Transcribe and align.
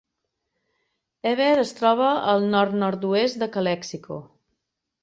Heber 1.31 1.51
es 1.65 1.75
troba 1.81 2.09
al 2.35 2.49
nord-nord-oest 2.57 3.43
de 3.45 3.51
Calexico. 3.59 4.21